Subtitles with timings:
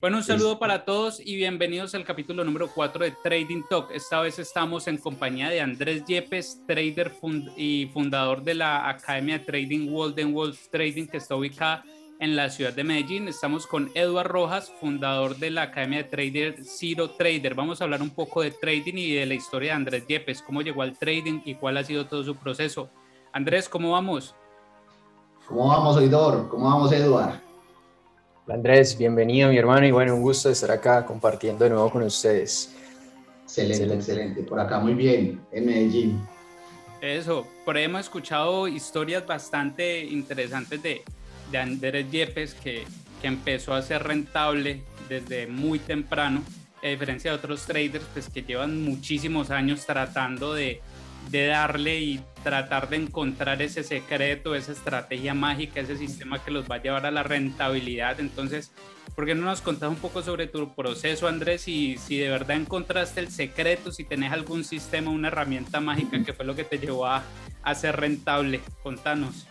[0.00, 3.90] Bueno, un saludo para todos y bienvenidos al capítulo número 4 de Trading Talk.
[3.90, 7.12] Esta vez estamos en compañía de Andrés Yepes, trader
[7.56, 11.82] y fundador de la Academia de Trading Golden Wolf Trading, que está ubicada
[12.20, 13.26] en la ciudad de Medellín.
[13.26, 17.56] Estamos con Eduard Rojas, fundador de la Academia de Trader Zero Trader.
[17.56, 20.62] Vamos a hablar un poco de trading y de la historia de Andrés Yepes, cómo
[20.62, 22.88] llegó al trading y cuál ha sido todo su proceso.
[23.32, 24.36] Andrés, ¿cómo vamos?
[25.48, 26.48] ¿Cómo vamos, Oidor?
[26.48, 27.47] ¿Cómo vamos, Eduard?
[28.50, 32.74] Andrés, bienvenido mi hermano y bueno, un gusto estar acá compartiendo de nuevo con ustedes.
[33.44, 36.28] Excelente, excelente, Por acá muy bien, en Medellín.
[37.00, 41.02] Eso, por ahí hemos escuchado historias bastante interesantes de,
[41.50, 42.84] de Andrés Yepes que,
[43.20, 46.42] que empezó a ser rentable desde muy temprano,
[46.82, 50.80] a diferencia de otros traders pues, que llevan muchísimos años tratando de,
[51.30, 56.68] de darle y tratar de encontrar ese secreto, esa estrategia mágica, ese sistema que los
[56.68, 58.20] va a llevar a la rentabilidad.
[58.20, 58.70] Entonces,
[59.14, 61.68] ¿por qué no nos contás un poco sobre tu proceso, Andrés?
[61.68, 66.32] Y si de verdad encontraste el secreto, si tenés algún sistema, una herramienta mágica que
[66.32, 67.22] fue lo que te llevó a,
[67.62, 68.60] a ser rentable.
[68.82, 69.46] Contanos.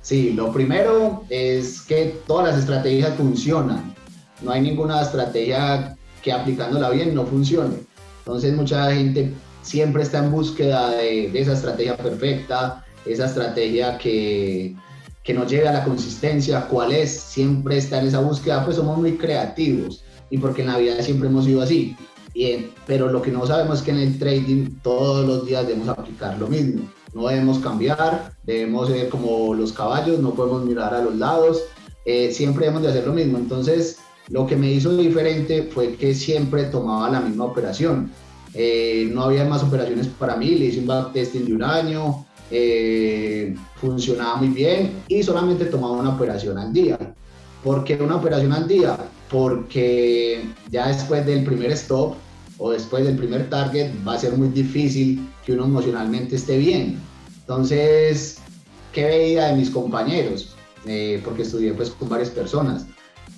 [0.00, 3.94] Sí, lo primero es que todas las estrategias funcionan.
[4.40, 7.76] No hay ninguna estrategia que aplicándola bien no funcione.
[8.20, 9.32] Entonces mucha gente
[9.68, 14.74] siempre está en búsqueda de, esa estrategia perfecta, esa estrategia que,
[15.22, 18.98] que nos lleve a la consistencia, cuál es, siempre está en esa búsqueda, pues somos
[18.98, 21.96] muy creativos y porque en la vida siempre hemos sido así.
[22.34, 25.88] Bien, pero lo que no sabemos es que en el trading todos los días debemos
[25.88, 26.82] aplicar lo mismo.
[27.14, 31.62] No debemos cambiar, debemos ser como los caballos, no podemos mirar a los lados,
[32.04, 33.38] eh, siempre debemos de hacer lo mismo.
[33.38, 38.10] Entonces, lo que me hizo diferente fue que siempre tomaba la misma operación.
[38.54, 43.54] Eh, no había más operaciones para mí, le hice un backtesting de un año, eh,
[43.76, 46.98] funcionaba muy bien y solamente tomaba una operación al día.
[47.62, 48.96] ¿Por qué una operación al día?
[49.30, 52.14] Porque ya después del primer stop
[52.58, 56.98] o después del primer target va a ser muy difícil que uno emocionalmente esté bien.
[57.40, 58.38] Entonces,
[58.92, 60.54] ¿qué veía de mis compañeros?
[60.86, 62.86] Eh, porque estudié pues con varias personas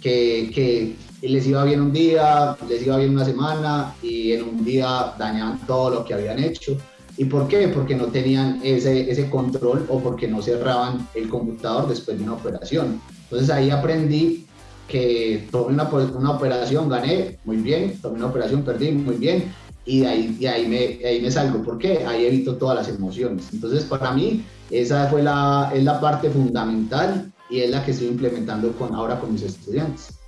[0.00, 0.94] que, que
[1.28, 5.60] les iba bien un día, les iba bien una semana y en un día dañaban
[5.66, 6.76] todo lo que habían hecho.
[7.16, 7.68] ¿Y por qué?
[7.68, 12.34] Porque no tenían ese, ese control o porque no cerraban el computador después de una
[12.34, 13.00] operación.
[13.24, 14.46] Entonces ahí aprendí
[14.88, 19.52] que tomé una, una operación, gané muy bien, tomé una operación, perdí muy bien
[19.84, 21.62] y de ahí, y ahí, me, ahí me salgo.
[21.62, 22.06] ¿Por qué?
[22.06, 23.48] Ahí evito todas las emociones.
[23.52, 28.08] Entonces para mí esa fue la, es la parte fundamental y es la que estoy
[28.08, 30.19] implementando con, ahora con mis estudiantes.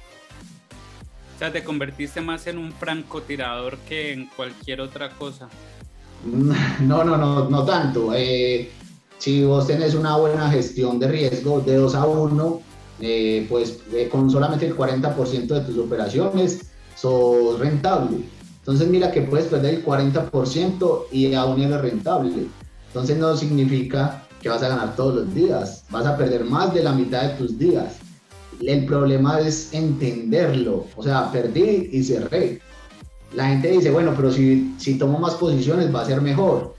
[1.50, 5.48] Te convertiste más en un francotirador que en cualquier otra cosa.
[6.24, 8.12] No, no, no, no tanto.
[8.14, 8.70] Eh,
[9.18, 12.62] si vos tenés una buena gestión de riesgo de 2 a 1,
[13.00, 18.18] eh, pues eh, con solamente el 40% de tus operaciones sos rentable.
[18.60, 22.46] Entonces mira que puedes perder el 40% y aún eres rentable.
[22.88, 26.82] Entonces no significa que vas a ganar todos los días, vas a perder más de
[26.82, 28.01] la mitad de tus días.
[28.66, 32.60] El problema es entenderlo, o sea, perdí y cerré.
[33.34, 36.74] La gente dice, bueno, pero si, si tomo más posiciones va a ser mejor,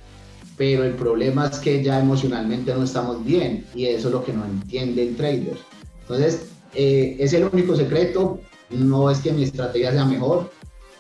[0.56, 4.34] pero el problema es que ya emocionalmente no estamos bien y eso es lo que
[4.34, 5.58] no entiende el trader.
[6.02, 6.46] Entonces,
[6.76, 8.40] eh, es el único secreto,
[8.70, 10.52] no es que mi estrategia sea mejor,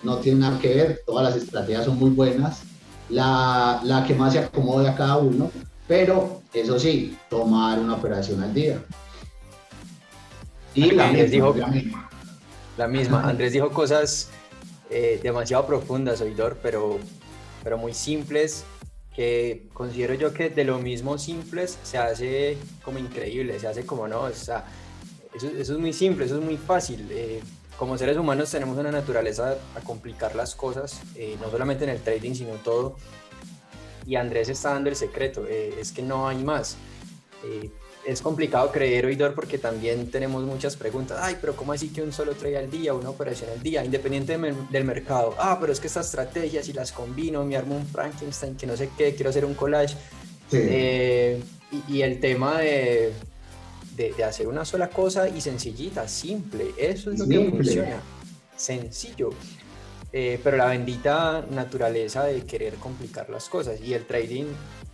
[0.01, 2.63] no tiene nada que ver, todas las estrategias son muy buenas,
[3.09, 5.51] la, la que más se acomode a cada uno,
[5.87, 8.83] pero eso sí, tomar una operación al día.
[10.73, 12.01] Y la Andrés misma, dijo,
[12.77, 13.29] la misma.
[13.29, 14.29] Andrés dijo cosas
[14.89, 16.99] eh, demasiado profundas, oidor, pero,
[17.63, 18.65] pero muy simples,
[19.15, 24.07] que considero yo que de lo mismo simples se hace como increíble, se hace como
[24.07, 24.65] no, o sea,
[25.35, 27.07] eso, es muy simple, eso es muy fácil.
[27.11, 27.41] Eh,
[27.77, 32.01] como seres humanos tenemos una naturaleza a complicar las cosas, eh, no solamente en el
[32.01, 32.97] trading, sino todo
[34.05, 36.77] y Andrés está dando el secreto, eh, es que no hay más.
[38.05, 41.19] Es complicado creer, oidor, porque también tenemos muchas preguntas.
[41.21, 44.37] Ay, pero ¿cómo así que un solo trade al día, una operación al día, independiente
[44.69, 45.35] del mercado?
[45.39, 48.75] Ah, pero es que estas estrategias, si las combino, me armo un Frankenstein, que no
[48.75, 49.95] sé qué, quiero hacer un collage.
[50.51, 51.41] Eh,
[51.87, 53.13] y, el tema de,
[53.95, 58.01] de, hacer una sola cosa y sencillita, simple, eso es lo que funciona.
[58.55, 59.31] Sencillo.
[60.15, 64.45] Eh, pero la bendita naturaleza de querer complicar las cosas y el trading,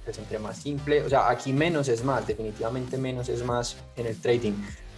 [0.03, 4.07] pues entre más simple, o sea, aquí menos es más, definitivamente menos es más en
[4.07, 4.53] el trading.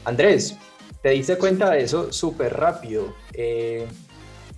[0.06, 0.56] Andrés,
[1.02, 3.14] te diste cuenta de eso súper rápido.
[3.34, 3.88] Eh,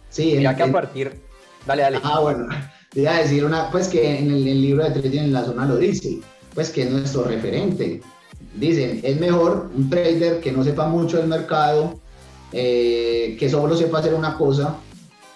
[0.09, 1.21] sí, ya que a partir...
[1.65, 1.99] Dale, dale.
[2.03, 2.47] Ah, bueno,
[2.89, 5.65] te iba a decir una, pues que en el, libro de trading en la zona
[5.65, 6.19] lo dice,
[6.53, 8.01] pues que es nuestro referente.
[8.55, 11.99] Dicen, es mejor un trader que no sepa mucho del mercado
[12.55, 14.77] eh, que solo sepa hacer una cosa,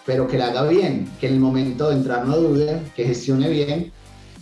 [0.06, 3.50] pero que la haga bien, que en el momento de entrar no dude, que gestione
[3.50, 3.92] bien,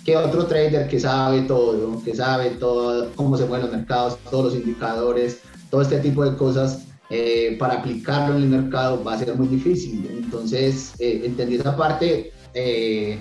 [0.06, 4.46] que otro trader que sabe todo, que sabe todo, cómo se mueven los mercados, todos
[4.46, 5.42] los indicadores,
[5.72, 9.48] todo este tipo de cosas, eh, para aplicarlo en el mercado va a ser muy
[9.48, 10.08] difícil.
[10.12, 13.20] Entonces, eh, entendí esa parte eh,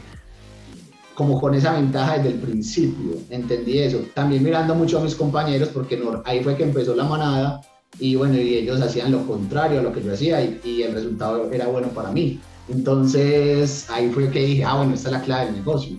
[1.14, 4.02] como con esa ventaja desde el principio, entendí eso.
[4.12, 7.62] También mirando mucho a mis compañeros, porque ahí fue que empezó la manada
[7.98, 10.92] y bueno, y ellos hacían lo contrario a lo que yo hacía y, y el
[10.92, 12.40] resultado era bueno para mí.
[12.68, 15.98] Entonces, ahí fue que dije, ah, bueno, esta es la clave del negocio.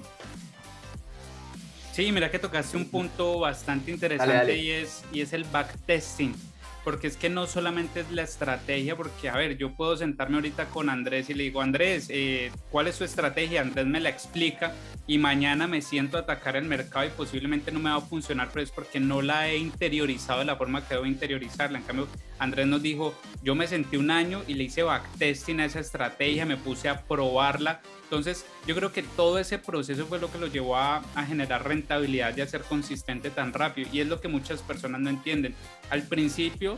[1.95, 6.35] Sí, mira que tocaste un punto bastante interesante Y, es, y es el backtesting
[6.83, 10.65] porque es que no solamente es la estrategia, porque a ver, yo puedo sentarme ahorita
[10.65, 13.61] con Andrés y le digo, Andrés, eh, ¿cuál es su estrategia?
[13.61, 14.71] Andrés me la explica
[15.07, 18.49] y mañana me siento a atacar el mercado y posiblemente no me va a funcionar,
[18.53, 21.79] pero es porque no la he interiorizado de la forma que debo interiorizarla.
[21.79, 22.07] En cambio,
[22.37, 26.45] Andrés nos dijo, yo me sentí un año y le hice backtesting a esa estrategia,
[26.45, 27.81] me puse a probarla.
[28.05, 31.67] Entonces, yo creo que todo ese proceso fue lo que lo llevó a, a generar
[31.67, 33.89] rentabilidad y a ser consistente tan rápido.
[33.91, 35.55] Y es lo que muchas personas no entienden.
[35.89, 36.77] Al principio,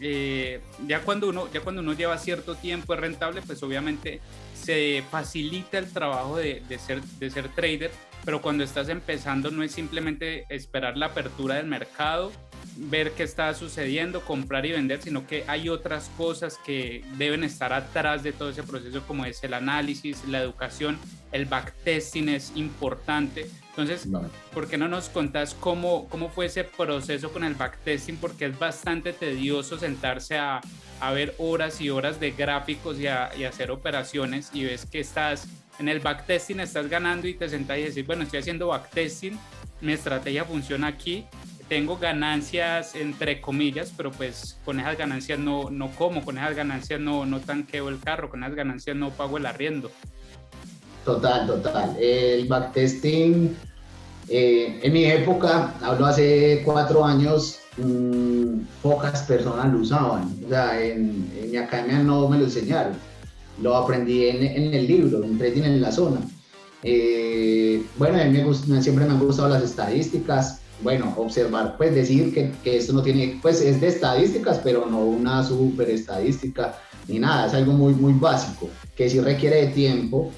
[0.00, 4.20] eh, ya, cuando uno, ya cuando uno lleva cierto tiempo es rentable, pues obviamente
[4.54, 7.90] se facilita el trabajo de, de, ser, de ser trader,
[8.24, 12.32] pero cuando estás empezando no es simplemente esperar la apertura del mercado
[12.76, 17.72] ver qué está sucediendo, comprar y vender, sino que hay otras cosas que deben estar
[17.72, 20.98] atrás de todo ese proceso, como es el análisis, la educación,
[21.32, 23.50] el backtesting es importante.
[23.70, 24.06] Entonces,
[24.52, 28.16] ¿por qué no nos contás cómo, cómo fue ese proceso con el backtesting?
[28.16, 30.60] Porque es bastante tedioso sentarse a,
[31.00, 35.00] a ver horas y horas de gráficos y, a, y hacer operaciones y ves que
[35.00, 39.38] estás en el backtesting, estás ganando y te sentás y decís, bueno, estoy haciendo backtesting,
[39.80, 41.26] mi estrategia funciona aquí,
[41.74, 47.00] tengo ganancias entre comillas, pero pues con esas ganancias no, no como, con esas ganancias
[47.00, 49.90] no, no tanqueo el carro, con esas ganancias no pago el arriendo.
[51.04, 51.96] Total, total.
[51.98, 53.56] El backtesting,
[54.28, 60.32] eh, en mi época, hablo hace cuatro años, mmm, pocas personas lo usaban.
[60.46, 62.92] O sea, en, en, mi academia no me lo enseñaron.
[63.60, 66.20] Lo aprendí en, en el libro, en Trading en la Zona.
[66.84, 71.94] Eh, bueno, a mí me gusta, siempre me han gustado las estadísticas bueno, observar, pues
[71.94, 76.78] decir que, que, esto no tiene, pues es de estadísticas, pero no una super estadística
[77.08, 80.30] ni nada, es algo muy, muy básico, que sí requiere de tiempo.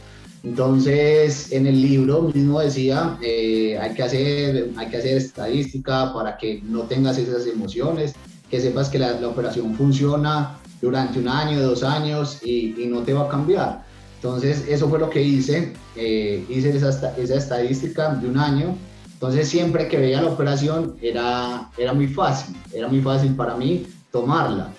[0.43, 6.37] Entonces, en el libro mismo decía, eh, hay, que hacer, hay que hacer estadística para
[6.37, 8.15] que no tengas esas emociones,
[8.49, 13.03] que sepas que la, la operación funciona durante un año, dos años y, y, no
[13.03, 13.85] te va a cambiar.
[14.17, 18.77] Entonces, eso fue lo que hice, eh, hice esa, esa estadística de un año
[19.17, 23.87] entonces siempre que veía la operación era, era muy fácil, era muy fácil para mí
[24.13, 24.71] tomarla.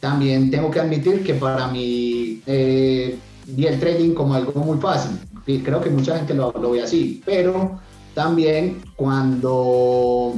[0.00, 5.16] También tengo que admitir que para mí eh, vi el trading como algo muy fácil.
[5.46, 7.78] Y creo que mucha gente lo, ve así, pero
[8.14, 10.34] también cuando,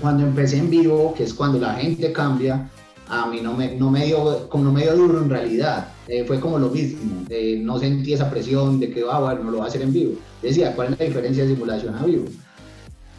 [0.00, 2.70] cuando empecé en vivo, que es cuando la gente cambia,
[3.08, 5.88] a mí no me, no me, dio, como no me dio duro en realidad.
[6.06, 9.50] Eh, fue como lo mismo, eh, no sentí esa presión de que, ah, bueno, no
[9.50, 10.12] lo va a hacer en vivo.
[10.40, 12.26] Decía, ¿cuál es la diferencia de simulación a vivo?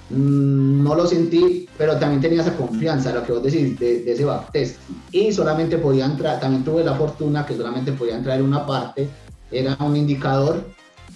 [0.10, 4.26] Mm, no lo sentí, pero también tenía esa confianza, lo que vos decís, de, ese
[4.26, 4.78] backtest.
[5.12, 9.08] Y solamente podía entrar, también tuve la fortuna que solamente podía entrar en una parte,
[9.52, 10.64] era un indicador,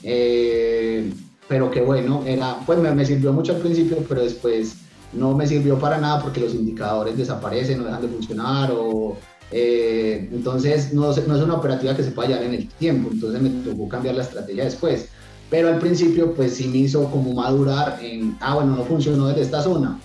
[0.04, 1.12] eh,
[1.48, 4.76] pero que bueno, era, pues me, sirvió mucho al principio, pero después
[5.14, 9.18] no me sirvió para nada porque los indicadores desaparecen, no dejan de funcionar o...
[9.56, 13.50] Eh, entonces no, es una operativa que se pueda llevar en el tiempo, entonces me
[13.50, 15.10] tocó cambiar la estrategia después
[15.54, 19.44] pero al principio pues sí me hizo como madurar en, ah bueno, no funcionó desde
[19.44, 20.00] esta zona,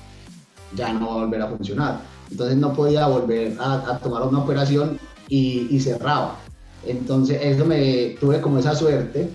[0.76, 2.02] ya no va a volver a funcionar.
[2.31, 6.37] Entonces no podía volver a, tomar una operación y, cerraba.
[6.87, 9.31] Entonces eso me tuve como esa suerte.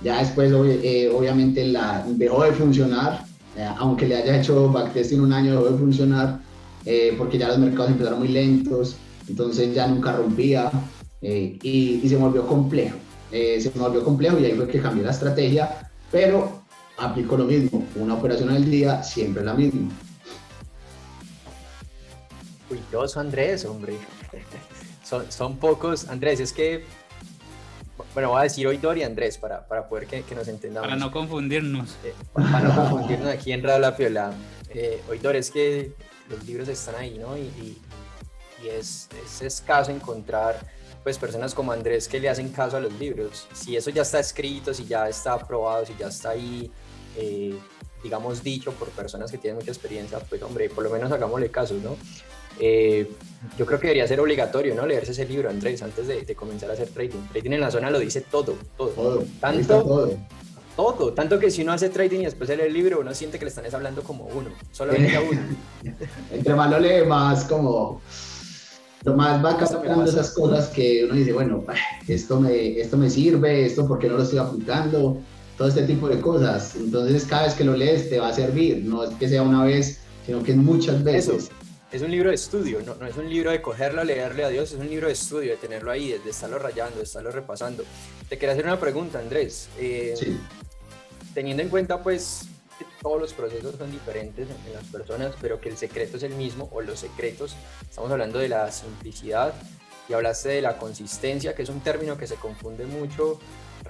[0.00, 3.24] Ya después eh, obviamente la, dejó de funcionar,
[3.56, 6.40] eh, aunque le haya hecho backtesting un año, dejó de funcionar
[6.86, 8.96] eh, porque ya los mercados empezaron muy lentos,
[9.28, 10.72] entonces ya nunca rompía
[11.22, 12.96] y se volvió complejo.
[13.32, 16.62] Eh, se me volvió complejo y ahí fue que cambié la estrategia, pero
[16.98, 19.90] aplico lo mismo, una operación al día, siempre la misma.
[22.68, 23.94] Cuidoso Andrés, hombre.
[25.02, 26.84] Son, son pocos, Andrés, es que,
[28.12, 30.88] bueno, voy a decir hoy Dori Andrés para, para poder que, que, nos entendamos.
[30.88, 31.96] Para no confundirnos.
[32.04, 34.32] Eh, para, no confundirnos aquí en Radio La Piola.
[34.70, 35.94] Eh, Dori, es que
[36.28, 37.36] los libros están ahí, ¿no?
[37.36, 37.78] Y, y,
[38.62, 40.60] y es, es escaso encontrar
[41.02, 43.46] pues personas como Andrés que le hacen caso a los libros.
[43.52, 46.70] Si eso ya está escrito, si ya está aprobado, si ya está ahí,
[47.16, 47.54] eh,
[48.02, 51.74] digamos, dicho por personas que tienen mucha experiencia, pues hombre, por lo menos hagámosle caso,
[51.82, 51.96] ¿no?
[52.60, 53.10] Eh,
[53.58, 54.86] yo creo que debería ser obligatorio, ¿no?
[54.86, 57.20] Leerse ese libro, Andrés, antes de, comenzar a hacer trading.
[57.32, 58.88] Trading en la zona lo dice todo, todo.
[58.90, 59.24] Todo.
[59.40, 60.16] Tanto, todo.
[60.76, 61.12] todo.
[61.12, 63.48] Tanto que si uno hace trading y después lee el libro, uno siente que le
[63.48, 65.40] están hablando como uno, solamente a uno.
[66.30, 68.00] Entre más lo lee, más como
[69.04, 71.64] lo más va captando esas cosas que uno dice, bueno,
[72.06, 75.18] esto me, esto me sirve, esto porque no lo estoy aplicando,
[75.58, 76.76] todo este tipo de cosas.
[76.76, 79.64] Entonces cada vez que lo lees te va a servir, no es que sea una
[79.64, 81.50] vez, sino que es muchas veces.
[81.90, 84.72] Es un libro de estudio, no, no, es un libro de cogerlo, leerle a Dios,
[84.72, 87.84] es un libro de estudio, de tenerlo ahí, de, estarlo rayando, de estarlo repasando.
[88.30, 89.68] Te quería hacer una pregunta, Andrés.
[89.78, 90.38] Eh, sí.
[91.34, 92.46] Teniendo en cuenta, pues,
[93.02, 96.68] todos los procesos son diferentes en, las personas, pero que el secreto es el mismo,
[96.72, 97.56] o los secretos,
[97.88, 99.52] estamos hablando de la simplicidad
[100.08, 103.38] y hablaste de la consistencia, que es un término que se confunde mucho,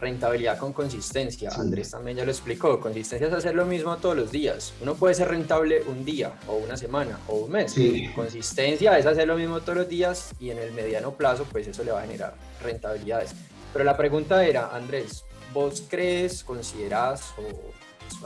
[0.00, 1.50] rentabilidad con consistencia.
[1.50, 4.72] Andrés también ya lo explicó, consistencia es hacer lo mismo todos los días.
[4.80, 7.74] Uno puede ser rentable un día, o una semana, o un mes.
[8.14, 11.84] Consistencia es hacer lo mismo todos los días y en el mediano plazo, pues eso
[11.84, 13.34] le va a generar rentabilidades.
[13.72, 17.72] Pero la pregunta era, Andrés, ¿vos crees, consideras o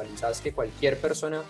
[0.04, 1.42] visualizas que cualquier persona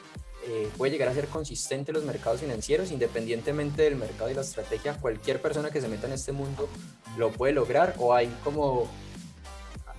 [0.48, 4.42] eh, puede llegar a ser consistente en los mercados financieros, independientemente del mercado y la
[4.42, 6.68] estrategia, cualquier persona que se meta en este mundo
[7.16, 8.88] lo puede lograr o hay como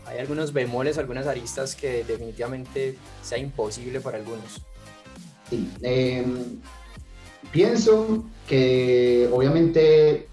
[0.05, 4.61] hay algunos bemoles, algunas aristas que definitivamente sea imposible para algunos.
[5.49, 6.61] Sí, em,
[7.51, 10.27] pienso que obviamente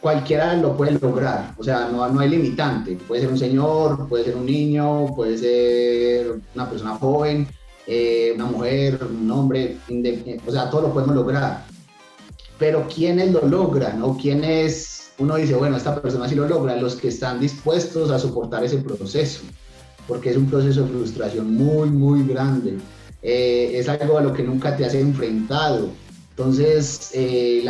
[0.00, 4.24] cualquiera lo puede lograr, o sea, no, no hay limitante, puede ser un señor, puede
[4.24, 7.46] ser un niño, puede ser una persona joven,
[7.86, 9.76] eh, una mujer, un hombre,
[10.46, 11.64] o sea, todo lo podemos lograr.
[12.58, 16.96] Pero ¿quiénes lo logran o quiénes, uno dice, bueno, esta persona sí lo logra, los
[16.96, 19.42] que están dispuestos a soportar ese proceso,
[20.06, 22.78] porque es un proceso de frustración muy, muy grande.
[23.22, 25.90] Eh, es algo a lo que nunca te has enfrentado
[26.40, 27.62] entonces, eh,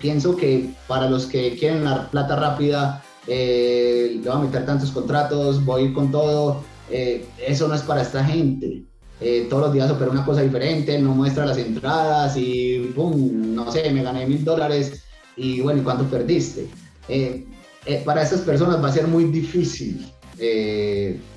[0.00, 5.62] pienso que para los que quieren la plata rápida, eh, voy a meter tantos contratos,
[5.62, 8.82] voy a ir con todo, eh, eso no es para esta gente.
[9.50, 13.54] todos los días opera una cosa diferente, no muestra las entradas y ¡pum!
[13.54, 15.02] No sé, me gané mil dólares
[15.36, 16.66] y bueno, ¿y cuánto perdiste?
[18.06, 20.10] para esas personas va a ser muy difícil.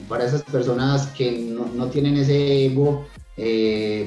[0.08, 3.06] para esas personas que no tienen ese ego,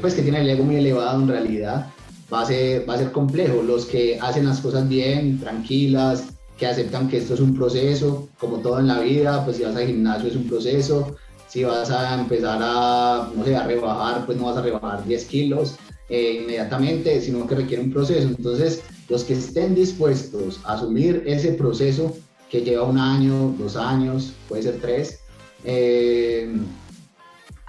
[0.01, 1.87] pues que tienen el ego muy elevado en realidad,
[2.33, 3.63] va a ser, va a ser complejo.
[3.63, 8.59] Los que hacen las cosas bien, tranquilas, que aceptan que esto es un proceso, como
[8.59, 11.17] todo en la vida, pues si vas al gimnasio es un proceso,
[11.49, 15.25] si vas a empezar a, no sé, a rebajar, pues no vas a rebajar 10
[15.25, 15.77] kilos
[16.09, 18.29] eh, inmediatamente, sino que requiere un proceso.
[18.29, 22.15] Entonces, los que estén dispuestos a asumir ese proceso
[22.51, 25.21] que lleva un año, dos años, puede ser tres,
[25.65, 26.53] eh,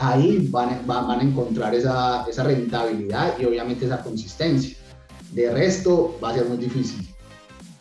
[0.01, 4.75] ahí van, van, a encontrar esa, esa, rentabilidad y obviamente esa consistencia.
[5.31, 7.07] De resto va a ser muy difícil.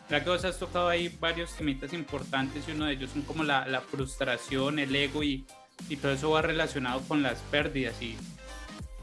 [0.09, 3.45] Creo que vos has tocado ahí varios temitas importantes y uno de ellos son como
[3.45, 5.47] la, la frustración, el ego y,
[5.89, 8.17] y, todo eso va relacionado con las pérdidas y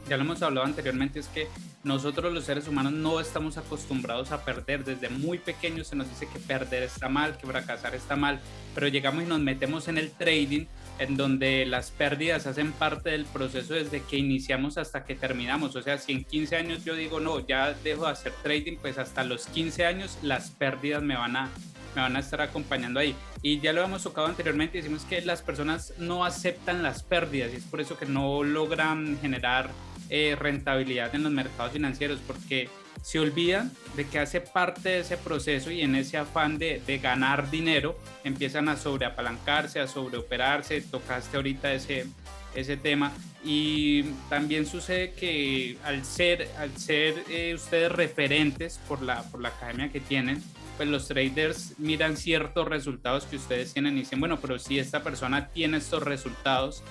[0.08, 1.48] ya lo hemos hablado anteriormente, es que
[1.84, 4.84] nosotros los seres humanos no estamos acostumbrados a perder.
[4.84, 8.40] Desde muy pequeños se nos dice que perder está mal, que fracasar está mal,
[8.76, 10.66] pero llegamos y nos metemos en el trading
[11.00, 15.76] en donde las pérdidas hacen parte del proceso desde que iniciamos hasta que terminamos.
[15.76, 18.98] O sea, si en 15 años yo digo, no, ya dejo de hacer trading, pues
[18.98, 21.50] hasta los 15 años las pérdidas me van a,
[21.96, 23.16] me van a estar acompañando ahí.
[23.42, 27.58] Y ya lo hemos tocado anteriormente, decimos que las personas no aceptan las pérdidas y
[27.58, 29.70] es por eso que no logran generar
[30.10, 32.70] eh, rentabilidad en los mercados financieros, porque
[33.02, 36.98] se olvidan de que hace parte de ese proceso y en ese afán de, de
[36.98, 42.08] ganar dinero empiezan a sobreapalancarse, a sobreoperarse, tocaste ahorita ese,
[42.56, 43.12] ese tema.
[43.44, 49.50] Y también sucede que al ser, al ser eh, ustedes referentes por la, por la
[49.50, 50.44] academia que tienen,
[50.76, 55.02] pues los traders miran ciertos resultados que ustedes tienen y dicen, bueno, pero si esta
[55.02, 56.84] persona tiene estos resultados,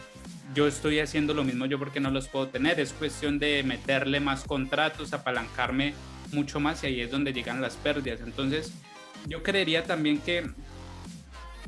[0.54, 2.80] yo estoy haciendo lo mismo yo porque no los puedo tener.
[2.80, 5.94] Es cuestión de meterle más contratos, apalancarme
[6.32, 8.20] mucho más y ahí es donde llegan las pérdidas.
[8.20, 8.72] Entonces,
[9.26, 10.48] yo creería también que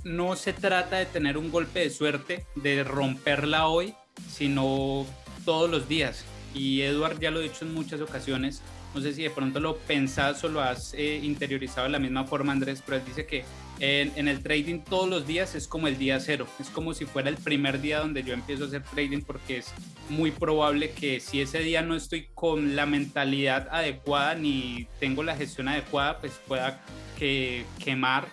[0.05, 3.95] no se trata de tener un golpe de suerte, de romperla hoy,
[4.29, 5.07] sino
[5.45, 6.25] todos los días.
[6.55, 8.63] Y Edward ya lo ha dicho en muchas ocasiones,
[8.95, 12.25] no sé si de pronto lo pensás o lo has eh, interiorizado de la misma
[12.25, 13.45] forma, Andrés, pero él dice que
[13.81, 17.29] en, el trading todos los días es como el día cero, es como si fuera
[17.29, 19.73] el primer día donde yo empiezo a hacer trading porque es
[20.09, 25.37] muy probable que si ese día no estoy con la mentalidad adecuada ni tengo la
[25.37, 26.81] gestión adecuada, pues pueda
[27.17, 28.29] que, quemar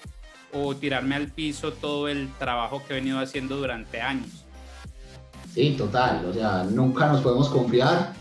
[0.52, 4.46] o tirarme al piso todo el trabajo que he venido haciendo durante años.
[5.54, 8.14] Sí, total, o sea, nunca nos podemos confiar.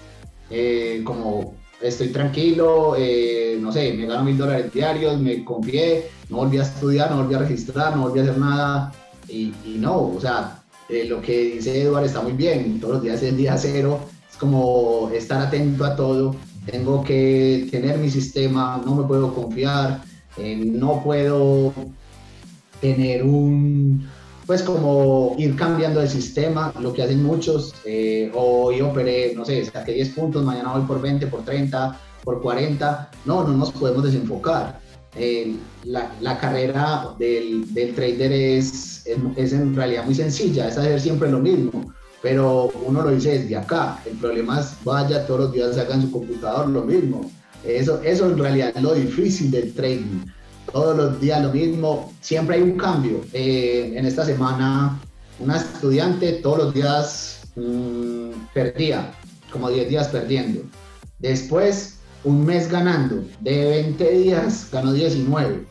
[0.51, 6.39] Eh, como estoy tranquilo, eh, no sé, me gano mil dólares diarios, me confié, no
[6.39, 8.93] volví a estudiar, no volví a registrar, no volví a hacer nada.
[9.29, 13.23] Y, no, o sea, eh, lo que dice Eduardo está muy bien, todos los días
[13.23, 14.01] es el día cero,
[14.31, 16.37] es como estar atento a todo,
[16.67, 20.03] tengo que tener mi sistema, no me puedo confiar,
[20.37, 21.73] eh, no puedo
[22.81, 24.07] tener un,
[24.47, 29.65] pues como ir cambiando de sistema, lo que hacen muchos, eh, hoy operé, no sé,
[29.65, 34.05] saqué 10 puntos, mañana voy por 20, por 30, por 40, no, no nos podemos
[34.05, 34.81] desenfocar.
[35.17, 41.01] Eh, la, la, carrera del, del trader es, es, en realidad muy sencilla, es hacer
[41.01, 45.53] siempre lo mismo, pero uno lo dice desde acá, el problema es vaya todos los
[45.53, 47.31] días sacan su computador lo mismo,
[47.65, 50.25] eso, eso en realidad es lo difícil del trading
[50.73, 53.25] todos los días lo mismo, siempre hay un cambio.
[53.33, 55.01] Eh, en esta semana,
[55.39, 59.13] una estudiante todos los días mmm, perdía,
[59.51, 60.63] como 10 días perdiendo.
[61.19, 65.65] Después, un mes ganando, de 20 días ganó 19.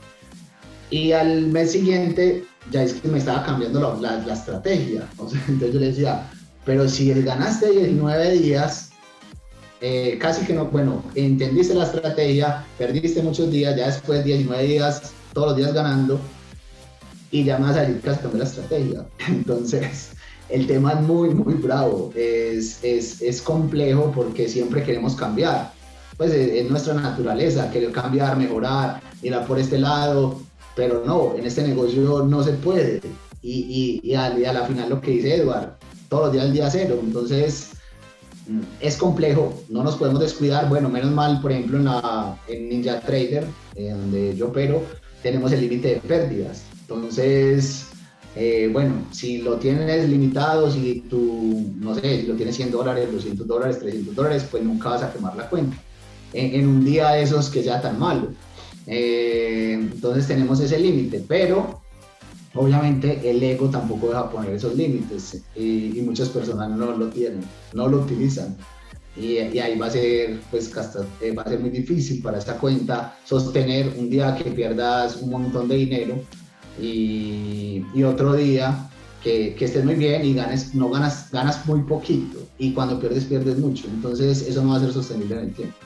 [0.90, 5.08] Y al mes siguiente, ya es que me estaba cambiando la, la, estrategia.
[5.48, 6.30] entonces yo le decía,
[6.66, 8.93] pero si ganaste 19 días,
[9.86, 15.12] eh, casi que no, bueno, entendiste la estrategia, perdiste muchos días, ya después 19 días,
[15.34, 16.22] todos los días ganando,
[17.32, 19.06] y ya más salir casi cambiar la estrategia.
[19.28, 20.12] Entonces,
[20.48, 25.74] el tema es muy, muy bravo, es, es, es complejo porque siempre queremos cambiar.
[26.16, 30.40] Pues es, nuestra naturaleza, querer cambiar, mejorar, ir a por este lado,
[30.78, 33.02] pero no, en este negocio no se puede.
[33.42, 34.16] Y, y, y,
[34.66, 35.74] final lo que dice Edward,
[36.08, 37.00] todos los días el día cero.
[37.04, 37.72] Entonces,
[38.80, 40.68] es complejo, no nos podemos descuidar.
[40.70, 44.84] Bueno, menos mal, por ejemplo, en, la, en Ninja Trader, eh, donde yo opero,
[45.22, 46.64] tenemos el límite de pérdidas.
[46.82, 47.88] Entonces,
[48.36, 53.12] eh, bueno, si lo tienes limitado, si tú, no sé, si lo tienes 100 dólares,
[53.12, 55.78] 200 dólares, 300 dólares, pues nunca vas a quemar la cuenta.
[56.34, 58.30] En, un día de esos que sea tan malo.
[58.88, 61.83] Eh, entonces tenemos ese límite, pero
[62.56, 67.42] Obviamente el ego tampoco deja poner esos límites y, muchas personas no lo tienen,
[67.74, 68.56] no lo utilizan.
[69.16, 70.72] Y, ahí va a ser, pues,
[71.22, 75.32] eh, va a ser muy difícil para esta cuenta sostener un día que pierdas un
[75.32, 76.22] montón de dinero
[76.80, 78.88] y, y otro día
[79.24, 83.26] que, que, estés muy bien y ganes, no ganas, ganas muy poquito y cuando pierdes
[83.26, 83.88] pierdes mucho.
[83.88, 85.78] Entonces eso no va a ser sostenible en el tiempo.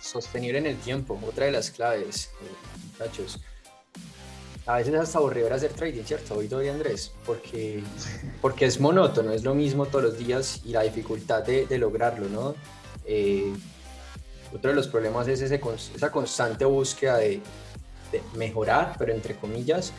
[0.00, 3.38] Sostenible en el tiempo, otra de las claves, eh, muchachos
[4.66, 6.34] a veces es hasta aburrido hacer trading, ¿cierto?
[6.34, 7.82] Hoy doy Andrés, porque,
[8.40, 12.28] porque es monótono, es lo mismo todos los días y la dificultad de, de lograrlo,
[12.28, 12.56] ¿no?
[13.04, 13.52] Eh,
[14.52, 15.60] otro de los problemas es ese,
[15.94, 17.40] esa constante búsqueda de,
[18.10, 19.92] de, mejorar, pero entre comillas,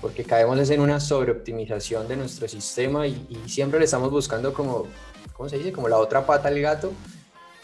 [0.00, 4.86] porque caemos en una sobreoptimización de nuestro sistema y, y, siempre le estamos buscando como,
[5.34, 5.72] ¿cómo se dice?
[5.72, 6.92] Como la otra pata al gato.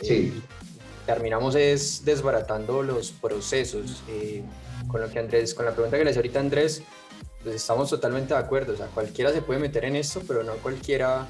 [0.02, 0.34] Sí.
[0.36, 0.40] Eh,
[1.06, 4.02] terminamos es desbaratando los procesos.
[4.08, 4.42] Eh,
[4.92, 6.82] con lo que Andrés, con la pregunta que le hice ahorita Andrés,
[7.42, 8.74] pues estamos totalmente de acuerdo.
[8.74, 11.26] O sea, cualquiera se puede meter en esto, pero no cualquiera,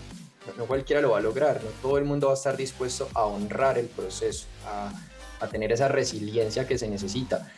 [0.59, 1.63] no cualquiera lo va a lograr.
[1.63, 4.93] No todo el mundo va a estar dispuesto a honrar el proceso, a,
[5.41, 7.51] a tener esa resiliencia que se necesita.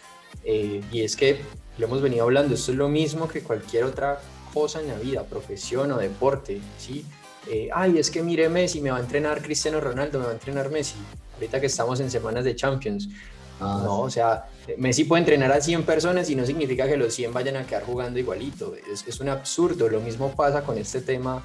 [0.44, 1.40] Eh, y es que
[1.78, 4.20] lo hemos venido hablando, esto es lo mismo que cualquier otra
[4.52, 7.04] cosa en la vida, profesión o deporte, ¿sí?
[7.50, 10.34] Eh, ay, es que mire Messi, me va a entrenar Cristiano Ronaldo, me va a
[10.34, 10.96] entrenar Messi,
[11.34, 13.08] ahorita que estamos en semanas de Champions.
[13.60, 14.46] Ah, no, o sea,
[14.78, 17.84] Messi puede entrenar a 100 personas y no significa que los 100 vayan a quedar
[17.84, 18.74] jugando igualito.
[18.90, 19.88] Es, es un absurdo.
[19.88, 21.42] Lo mismo pasa con este tema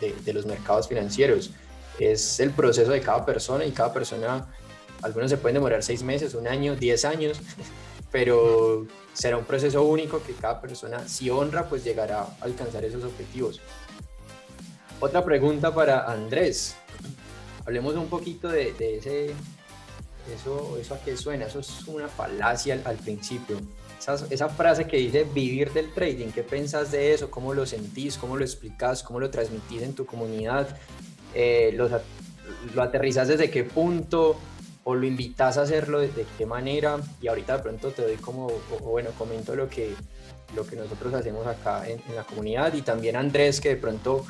[0.00, 1.50] de, de, los mercados financieros.
[1.98, 4.46] Es el proceso de cada persona y cada persona,
[5.02, 7.40] algunos se pueden demorar 6 meses, un año, 10 años,
[8.10, 13.04] pero será un proceso único que cada persona, si honra, pues llegará a alcanzar esos
[13.04, 13.60] objetivos.
[14.98, 16.76] Otra pregunta para Andrés.
[17.66, 19.34] Hablemos un poquito de, de ese
[20.34, 21.46] eso, ¿Eso a qué suena?
[21.46, 23.58] Eso es una falacia al, principio.
[23.98, 27.30] Esa, esa, frase que dice vivir del trading, ¿qué pensás de eso?
[27.30, 28.16] ¿Cómo lo sentís?
[28.16, 29.02] ¿Cómo lo explicás?
[29.02, 30.76] ¿Cómo lo transmitís en tu comunidad?
[31.34, 31.88] Eh, lo,
[32.74, 34.36] ¿Lo aterrizás desde qué punto?
[34.84, 36.98] ¿O lo invitas a hacerlo de, qué manera?
[37.20, 39.94] Y ahorita de pronto te doy como, o, bueno, comento lo que,
[40.54, 44.24] lo que nosotros hacemos acá en, en la comunidad y también Andrés que de pronto,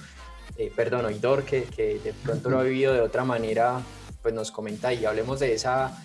[0.56, 3.80] eh, perdón, Oidor que, que de pronto lo ha vivido de otra manera
[4.22, 6.04] pues nos comenta y hablemos de esa,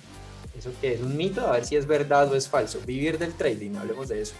[0.57, 2.79] eso que es un mito, a ver si es verdad o es falso.
[2.85, 4.35] Vivir del trading, hablemos de eso.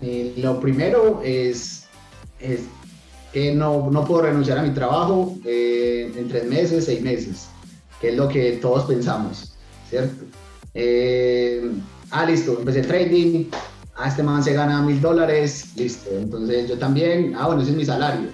[0.00, 1.86] Eh, lo primero es,
[2.40, 2.60] es
[3.32, 7.46] que no, no, puedo renunciar a mi trabajo eh, en tres meses, seis meses,
[8.00, 9.54] que es lo que todos pensamos,
[9.88, 10.24] ¿cierto?
[10.74, 11.70] Eh,
[12.10, 13.46] ah, listo, empecé trading,
[13.96, 17.76] ah, este man se gana mil dólares, listo, entonces yo también, ah, bueno, ese es
[17.76, 18.28] mi salario.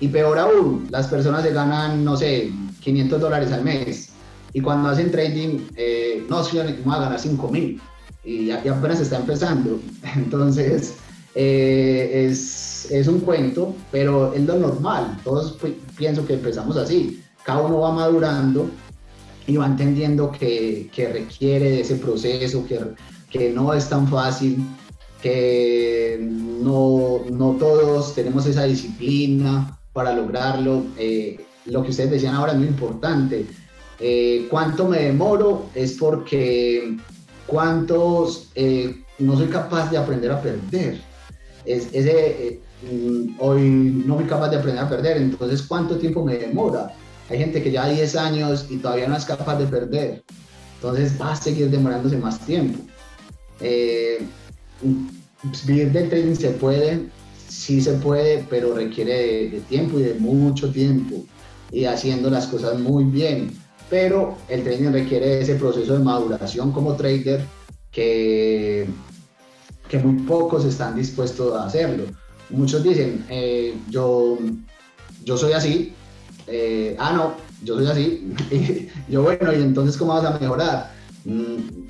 [0.00, 4.10] Y peor aún, las personas se ganan, no sé, 500 dólares al mes.
[4.52, 7.80] y cuando hacen trading, eh, no, yo voy a ganar 5 mil
[8.24, 9.80] y apenas está empezando.
[10.16, 10.94] Entonces,
[11.34, 15.18] eh, es, es, un cuento, pero es lo normal.
[15.24, 15.56] Todos
[15.96, 17.22] pienso que empezamos así.
[17.44, 18.68] Cada uno va madurando
[19.46, 22.80] y va entendiendo que, que requiere de ese proceso, que,
[23.30, 24.58] que no es tan fácil,
[25.22, 30.84] que no, no todos tenemos esa disciplina para lograrlo.
[30.98, 33.46] Eh, lo que ustedes decían ahora es muy importante.
[33.98, 35.66] Eh, ¿Cuánto me demoro?
[35.74, 36.96] Es porque
[37.46, 41.00] cuántos eh, no soy capaz de aprender a perder.
[41.64, 46.36] Es, ese, mm, hoy no soy capaz de aprender a perder, entonces ¿cuánto tiempo me
[46.36, 46.94] demora?
[47.28, 50.24] Hay gente que ya 10 años y todavía no es capaz de perder,
[50.76, 52.80] entonces va a seguir demorándose más tiempo.
[55.66, 57.06] Vivir del trading se puede,
[57.48, 61.24] sí se puede, pero requiere de, tiempo y de mucho tiempo
[61.72, 63.52] y haciendo las cosas muy bien.
[63.88, 67.44] Pero el trading requiere ese proceso de maduración como trader
[67.90, 68.86] que,
[69.88, 72.04] que muy pocos están dispuestos a hacerlo.
[72.50, 74.38] Muchos dicen, eh, yo,
[75.24, 75.92] yo soy así,
[76.46, 80.92] eh, ah, no, yo soy así, yo bueno, y entonces ¿cómo vas a mejorar?
[81.24, 81.86] Mm,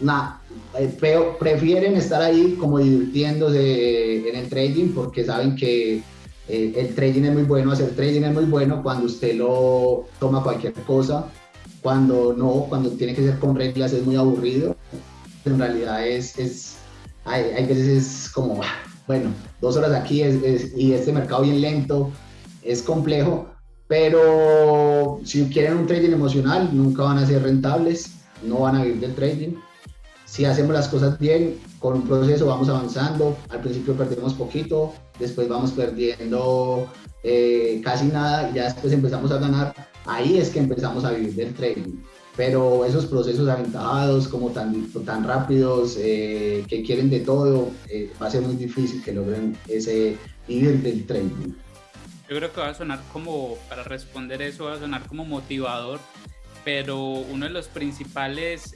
[0.00, 0.40] nada,
[0.78, 0.96] eh,
[1.38, 6.02] prefieren estar ahí como divirtiéndose en el trading porque saben que
[6.48, 10.42] eh, el trading es muy bueno, hacer trading es muy bueno cuando usted lo toma
[10.42, 11.26] cualquier cosa,
[11.82, 14.76] cuando no, cuando tiene que ser con reglas es muy aburrido.
[15.44, 16.76] En realidad es, es
[17.24, 18.60] hay, hay veces es como,
[19.06, 19.30] bueno,
[19.60, 22.10] dos horas aquí y este mercado bien lento,
[22.62, 23.48] es complejo,
[23.88, 28.10] pero si quieren un trading emocional nunca van a ser rentables,
[28.42, 29.54] no van a vivir del trading.
[30.24, 33.36] Si hacemos las cosas bien, con un proceso vamos avanzando.
[33.48, 36.88] Al principio perdemos poquito, después vamos perdiendo
[37.22, 39.74] eh, casi nada y ya después empezamos a ganar.
[40.04, 42.02] Ahí es que empezamos a vivir del trading.
[42.36, 48.26] Pero esos procesos aventajados, como tan, tan rápidos, eh, que quieren de todo, eh, va
[48.26, 51.54] a ser muy difícil que logren ese vivir del trading.
[52.28, 55.98] Yo creo que va a sonar como, para responder eso, va a sonar como motivador,
[56.64, 58.74] pero uno de los principales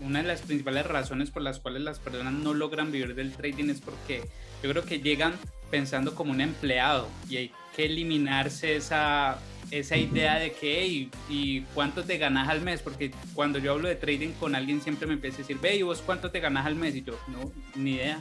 [0.00, 3.70] una de las principales razones por las cuales las personas no logran vivir del trading
[3.70, 4.22] es porque
[4.62, 5.34] yo creo que llegan
[5.70, 9.38] pensando como un empleado y hay que eliminarse esa,
[9.70, 12.80] esa idea de que, ¿y cuánto te ganas al mes?
[12.80, 15.82] Porque cuando yo hablo de trading con alguien siempre me empieza a decir, ve, ¿y
[15.82, 16.94] vos cuánto te ganas al mes?
[16.94, 18.20] Y yo, no, ni idea.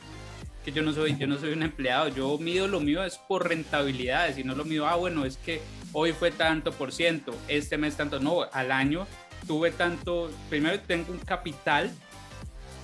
[0.65, 3.49] Que yo no soy, yo no soy un empleado, yo mido lo mío es por
[3.49, 5.59] rentabilidades y no lo mío, ah, bueno, es que
[5.91, 9.05] hoy fue tanto por ciento, este mes tanto, no, al año
[9.47, 11.91] tuve tanto, primero tengo un capital,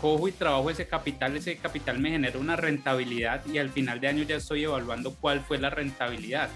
[0.02, 4.08] cojo y trabajo ese capital, ese capital me genera una rentabilidad y al final de
[4.08, 6.50] año ya estoy evaluando cuál fue la rentabilidad.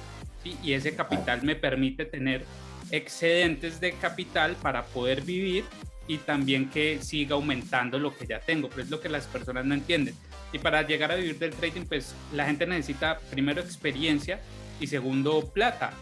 [0.61, 2.45] Y ese capital me permite tener
[2.91, 5.63] excedentes de capital para poder vivir
[6.05, 9.65] y también que siga aumentando lo que ya tengo, pero es lo que las personas
[9.65, 10.15] no entienden.
[10.51, 14.41] Y para llegar a vivir del trading, pues la gente necesita primero experiencia
[14.79, 15.93] y segundo plata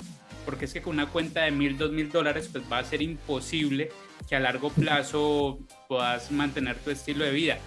[0.45, 3.01] porque es que con una cuenta de mil, dos mil dólares, pues va a ser
[3.01, 3.89] imposible
[4.27, 7.57] que a largo plazo puedas mantener tu estilo de vida.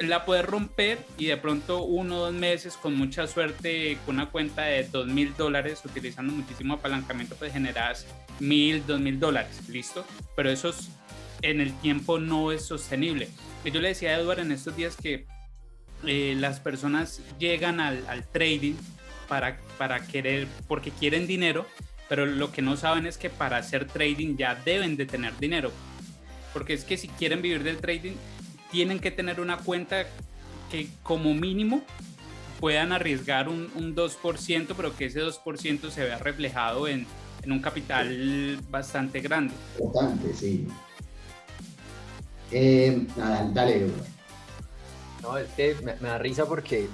[0.00, 4.30] La puedes romper y de pronto uno o dos meses, con mucha suerte, con una
[4.30, 8.06] cuenta de dos mil dólares, utilizando muchísimo apalancamiento, pues generas
[8.38, 10.06] mil, dos mil dólares, ¿listo?
[10.36, 10.74] Pero eso
[11.42, 13.28] en el tiempo no es sostenible.
[13.64, 15.26] Y yo le decía a Edward en estos días que
[16.06, 18.76] eh, las personas llegan al, al trading
[19.28, 21.66] para, para querer, porque quieren dinero,
[22.10, 25.70] pero lo que no saben es que para hacer trading ya deben de tener dinero.
[26.52, 28.14] Porque es que si quieren vivir del trading,
[28.72, 30.06] tienen que tener una cuenta
[30.72, 31.82] que como mínimo
[32.58, 37.06] puedan arriesgar un, un 2%, pero que ese 2% se vea reflejado en,
[37.44, 39.54] en, un capital bastante grande.
[39.78, 40.66] Bastante, sí.
[42.50, 43.06] Eh,
[43.54, 43.86] dale.
[45.22, 46.88] No, es que me, me da risa porque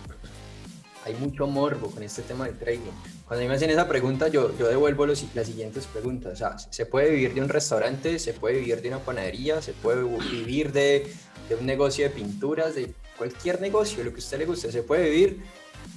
[1.07, 3.16] hay mucho morbo con este tema del trading.
[3.27, 6.35] Cuando me hacen esa pregunta, yo, yo devuelvo los, las siguientes preguntas.
[6.35, 8.21] O sea, ¿se puede vivir de un restaurante?
[8.21, 9.61] ¿Se puede vivir de una panadería?
[9.61, 11.13] ¿Se puede vivir de,
[11.49, 12.77] de un negocio de pinturas?
[12.77, 15.43] De cualquier negocio, lo que a usted le guste, ¿se puede vivir?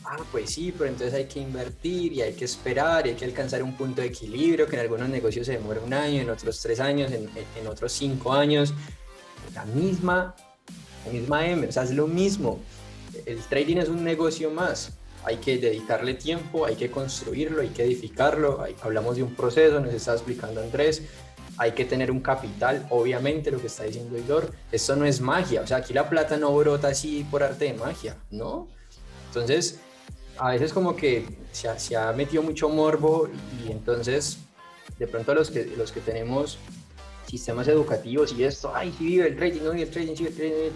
[0.05, 3.25] Ah, pues sí, pero entonces hay que invertir y hay que esperar y hay que
[3.25, 6.59] alcanzar un punto de equilibrio que en algunos negocios se demora un año, en otros
[6.61, 8.73] tres años, en, en otros cinco años.
[9.53, 10.35] La misma,
[11.05, 12.59] la misma M, o sea, es lo mismo.
[13.25, 14.93] El trading es un negocio más
[15.29, 18.65] hay que dedicarle tiempo, hay que construirlo, hay que edificarlo.
[18.81, 21.03] hablamos de un proceso, nos está explicando Andrés.
[21.57, 24.51] Hay que tener un capital, obviamente, lo que está diciendo Igor.
[24.71, 27.73] Esto no es magia, o sea, aquí la plata no brota así por arte de
[27.73, 28.67] magia, ¿no?
[29.27, 29.79] Entonces,
[30.37, 33.29] a veces como que se ha, metido mucho morbo
[33.61, 34.39] y entonces
[34.97, 36.57] de pronto los que, los que tenemos
[37.27, 40.71] sistemas educativos y esto, ay, si vive el trading, no el trading, sí el trading,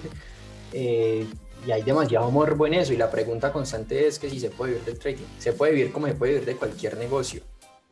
[0.74, 1.28] eh,
[1.66, 4.74] y hay demasiado morbo en eso y la pregunta constante es que si se puede
[4.74, 7.42] vivir del trading, se puede vivir como se puede vivir de cualquier negocio,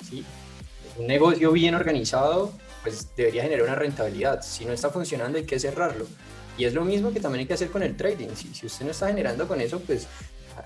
[0.10, 0.26] ¿sí?
[0.98, 2.52] Un negocio bien organizado
[2.84, 6.06] pues debería generar una rentabilidad, si no está funcionando hay que cerrarlo
[6.58, 8.86] y es lo mismo que también hay que hacer con el trading, si, si usted
[8.86, 10.08] no está generando con eso pues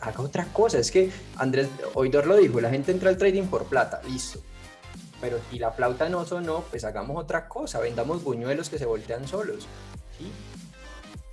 [0.01, 3.65] haga otra cosa, es que Andrés Oidor lo dijo, la gente entra al trading por
[3.65, 4.39] plata, listo,
[5.21, 9.27] pero si la flauta no sonó, pues hagamos otra cosa, vendamos buñuelos que se voltean
[9.27, 9.67] solos.
[10.17, 10.31] ¿sí?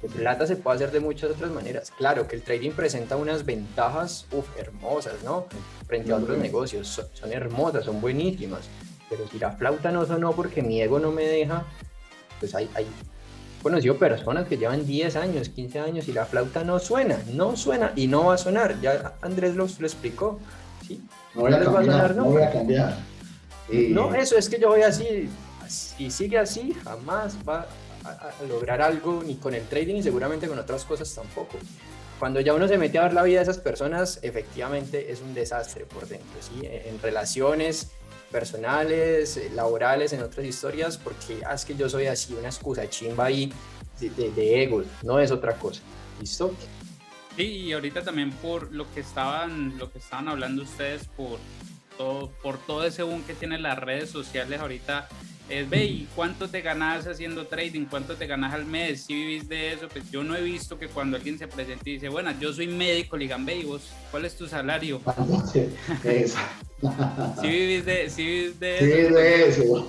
[0.09, 1.93] Plata se puede hacer de muchas otras maneras.
[1.97, 5.47] Claro que el trading presenta unas ventajas uf, hermosas, ¿no?
[5.87, 6.88] Frente a otros negocios.
[6.88, 8.62] Son, hermosas, son buenísimas.
[9.09, 11.65] Pero si la flauta no sonó porque mi ego no me deja,
[12.41, 12.87] pues hay, hay
[13.62, 17.93] conocido personas que llevan 10 años, 15 años y la flauta no suena, no suena
[17.95, 18.81] y no va a sonar.
[18.81, 20.41] Ya Andrés lo, lo explicó.
[20.87, 21.01] ¿sí?
[21.35, 22.25] No voy a, cambiar, va a sonar, ¿no?
[22.25, 22.97] voy a cambiar.
[23.71, 25.29] No, eso es que yo voy así.
[25.69, 27.67] Si sigue así, jamás va
[28.05, 31.59] a, lograr algo ni con el trading y seguramente con otras cosas tampoco.
[32.19, 35.35] Cuando ya uno se mete a ver la vida de esas personas, efectivamente es un
[35.35, 36.61] desastre por dentro, ¿sí?
[36.62, 37.91] En relaciones
[38.31, 43.27] personales, laborales, en otras historias, porque ah, es que yo soy así, una excusa chimba
[43.27, 43.53] ahí
[44.01, 45.83] de, de, ego, no es otra cosa.
[46.21, 46.55] ¿Listo?
[47.37, 51.38] Sí, y ahorita también por lo que estaban, lo que estaban hablando ustedes, por
[51.97, 55.09] todo, por todo ese boom que tienen las redes sociales ahorita,
[55.48, 57.87] es, ve, ¿y cuánto te ganas haciendo trading?
[57.87, 59.05] ¿Cuánto te ganas al mes?
[59.05, 61.94] Si vivís de eso, pues yo no he visto que cuando alguien se presente y
[61.94, 65.00] dice, bueno, yo soy médico, le digan, ve, ¿y vos cuál es tu salario?
[65.52, 65.66] Sí,
[67.40, 69.14] si vivís de, si vivís de sí, eso.
[69.14, 69.87] de eso.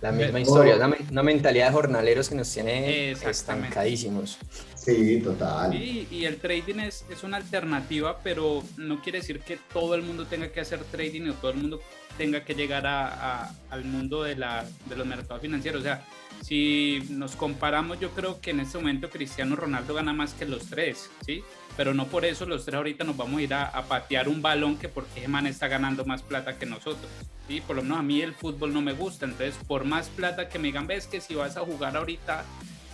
[0.00, 4.38] La misma historia, una, una, mentalidad de jornaleros que nos tiene estancadísimos.
[4.74, 5.74] Sí, total.
[5.74, 10.02] Y, y el trading es, es, una alternativa, pero no quiere decir que todo el
[10.02, 11.80] mundo tenga que hacer trading o todo el mundo
[12.20, 15.80] tenga que llegar a, al mundo de, la, de los mercados financieros.
[15.80, 16.04] O sea,
[16.42, 20.66] si nos comparamos, yo creo que en este momento Cristiano Ronaldo gana más que los
[20.66, 21.42] tres, ¿sí?
[21.78, 24.42] Pero no por eso los tres ahorita nos vamos a ir a, a patear un
[24.42, 27.10] balón que porque ese man está ganando más plata que nosotros,
[27.48, 27.62] ¿sí?
[27.62, 30.58] Por lo menos a mí el fútbol no me gusta, entonces por más plata que
[30.58, 32.44] me digan, ves que si vas a jugar ahorita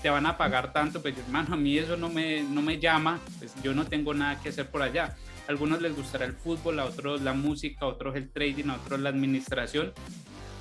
[0.03, 3.19] te van a pagar tanto, pues hermano, a mí eso no me, no me llama,
[3.41, 5.17] pues yo no tengo nada que hacer por allá.
[5.47, 8.75] A algunos les gustará el fútbol, a otros la música, a otros el trading, a
[8.77, 9.93] otros la administración.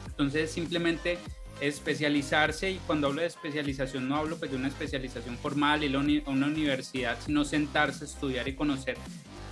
[0.07, 1.17] Entonces simplemente
[1.61, 6.47] especializarse y cuando hablo de especialización no hablo pues de una especialización formal y una
[6.47, 8.97] universidad, sino sentarse, estudiar y conocer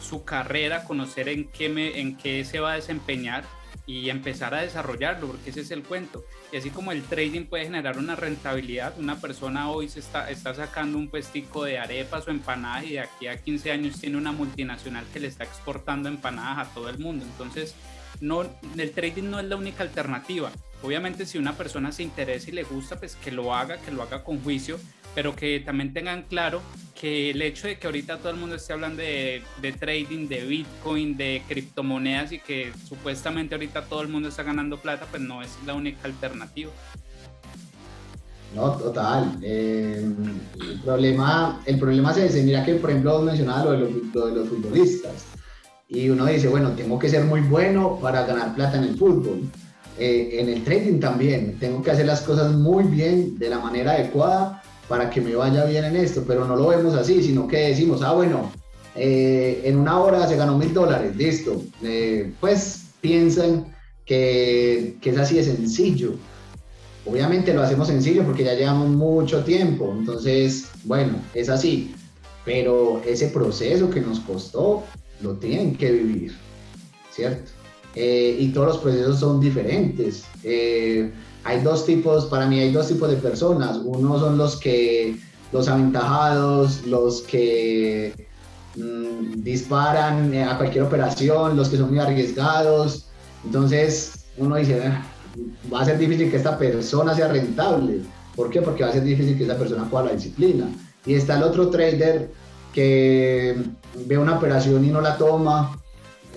[0.02, 3.46] su carrera, conocer en qué, en qué se va a desempeñar
[3.86, 6.26] y empezar a desarrollarlo, porque ese es el cuento.
[6.54, 10.54] Y así como el trading puede generar una rentabilidad, una persona hoy se está, está
[10.54, 14.32] sacando un puestico de arepas o empanadas y de aquí a 15 años tiene una
[14.32, 17.26] multinacional que le está exportando empanadas a todo el mundo.
[17.26, 17.74] Entonces,
[18.22, 18.44] no,
[18.78, 20.52] el trading no es la única alternativa.
[20.84, 24.04] Obviamente si una persona se interesa y le gusta, pues que lo haga, que lo
[24.04, 24.80] haga con juicio,
[25.16, 26.62] pero que también tengan claro
[27.00, 29.44] que el hecho de que ahorita todo el mundo esté hablando de,
[29.80, 35.06] trading, de Bitcoin, de criptomonedas y que supuestamente ahorita todo el mundo está ganando plata,
[35.10, 36.72] pues no es la única alternativa.
[38.56, 39.38] No, total.
[39.42, 40.02] Eh,
[40.62, 42.44] el, problema, el problema es ese.
[42.44, 45.26] Mira que, por ejemplo, mencionaba lo de, los, de los futbolistas.
[45.90, 49.42] Y uno dice, bueno, tengo que ser muy bueno para ganar plata en el fútbol.
[50.00, 51.58] Eh, en el trading también.
[51.60, 55.66] Tengo que hacer las cosas muy bien, de la manera adecuada para que me vaya
[55.66, 58.52] bien en esto, pero no lo vemos así, sino que decimos, ah, bueno,
[58.96, 61.64] eh, en una hora se ganó mil dólares, listo.
[61.82, 63.74] Eh, pues piensan
[64.06, 66.14] que, que es así de sencillo.
[67.06, 71.94] Obviamente lo hacemos sencillo porque ya llevamos mucho tiempo, entonces, bueno, es así.
[72.46, 74.84] Pero ese proceso que nos costó,
[75.22, 76.34] lo tienen que vivir,
[77.12, 77.52] ¿cierto?
[77.96, 80.24] Eh, y todos los procesos son diferentes
[81.44, 83.80] hay dos tipos, para mí hay dos tipos de personas.
[83.84, 85.18] Uno son los que,
[85.52, 88.28] los aventajados, los que
[88.76, 93.08] mm, disparan a cualquier operación, los que son muy arriesgados.
[93.46, 95.04] Entonces uno dice, ah,
[95.72, 98.02] va a ser difícil que esta persona sea rentable.
[98.36, 98.62] ¿Por qué?
[98.62, 100.68] Porque va a ser difícil que esta persona pueda la disciplina.
[101.06, 102.32] Y está el otro trader
[102.74, 103.62] que
[104.08, 105.78] ve una operación y no la toma,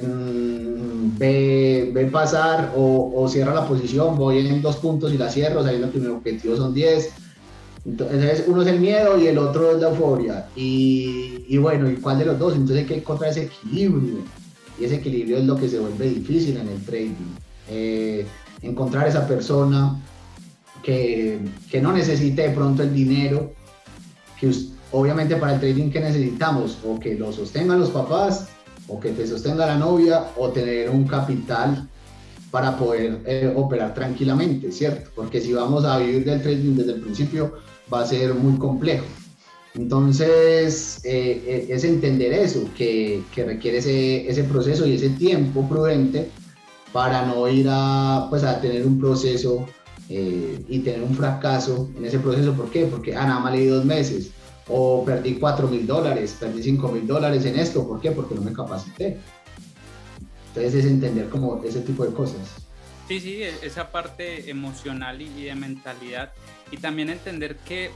[0.02, 5.90] Mm, ve, pasar o, cierra la posición, voy en dos puntos y la cierro, sabiendo
[5.90, 7.11] que mi objetivo son 10.
[7.87, 10.48] Entonces, uno es el miedo y el otro es la euforia.
[10.56, 12.54] Y, bueno, ¿y cuál de los dos?
[12.54, 14.18] Entonces hay que encontrar ese equilibrio.
[14.78, 17.35] Y ese equilibrio es lo que se vuelve difícil en el trading.
[17.70, 18.26] Eh,
[18.62, 20.00] encontrar esa persona
[20.82, 21.38] que,
[21.70, 23.52] que, no necesite de pronto el dinero,
[24.38, 24.50] que
[24.92, 28.48] obviamente para el trading que necesitamos, o que lo sostengan los papás,
[28.88, 31.88] o que te sostenga la novia o tener un capital
[32.51, 35.11] para poder eh, operar tranquilamente, ¿cierto?
[35.14, 37.53] Porque si vamos a vivir del trading desde el principio,
[37.92, 39.05] va a ser muy complejo.
[39.75, 46.31] Entonces, eh, eh, es entender eso, que, requiere ese, ese, proceso y ese tiempo prudente
[46.92, 49.66] para no ir a, pues, a tener un proceso
[50.09, 52.55] y tener un fracaso en ese proceso.
[52.55, 52.87] ¿Por qué?
[52.87, 54.31] Porque, ah, nada más leí dos meses,
[54.68, 57.87] o perdí 4 mil dólares, perdí 5 mil dólares en esto.
[57.87, 58.11] ¿Por qué?
[58.11, 59.18] Porque no me capacité.
[60.48, 62.66] Entonces es entender como ese tipo de cosas.
[63.09, 66.33] Sí, sí, e, esa parte emocional y de mentalidad.
[66.70, 67.90] Y también entender que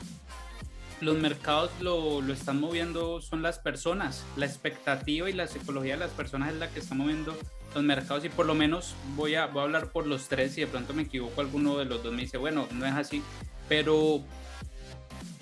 [1.01, 4.25] los mercados lo, lo, están moviendo son las personas.
[4.37, 7.35] La expectativa y la psicología de las personas es la que está moviendo
[7.75, 8.25] los mercados.
[8.25, 10.57] Y por lo menos voy a, voy a hablar por los tres.
[10.59, 13.23] Y de pronto me equivoco, alguno de los dos me dice, bueno, no es así.
[13.69, 14.23] Pero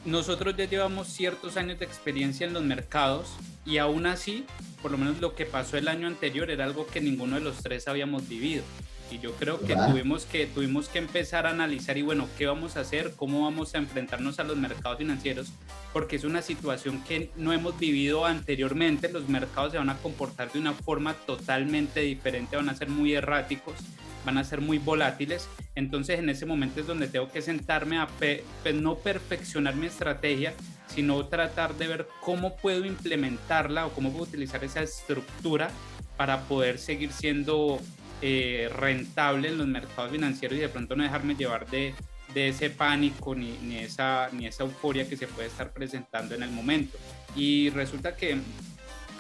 [0.05, 3.29] nosotros ya llevamos ciertos años de experiencia en los mercados
[3.67, 4.45] y aún así,
[4.81, 7.63] por lo menos lo que pasó el año anterior era algo que ninguno de los
[7.63, 8.63] tres habíamos vivido.
[9.11, 12.77] Y yo creo que tuvimos que, tuvimos que empezar a analizar y bueno, ¿qué vamos
[12.77, 13.15] a hacer?
[13.17, 15.49] ¿Cómo vamos a enfrentarnos a los mercados financieros?
[15.95, 19.11] Porque es una situación que no hemos vivido anteriormente.
[19.11, 23.15] Los mercados se van a comportar de una forma totalmente diferente, van a ser muy
[23.15, 23.77] erráticos
[24.25, 25.49] van a ser muy volátiles.
[25.75, 28.43] Entonces en ese momento es donde tengo que sentarme a pues,
[28.75, 30.55] no perfeccionar mi estrategia,
[30.89, 35.71] sino tratar de ver cómo puedo implementarla o cómo puedo utilizar esa estructura
[36.17, 37.81] para poder seguir siendo
[38.23, 41.95] eh, rentable en los mercados financieros y de pronto no dejarme llevar de,
[42.35, 46.43] de ese pánico ni, ni, esa, ni esa euforia que se puede estar presentando en
[46.43, 46.99] el momento.
[47.37, 48.39] Y resulta que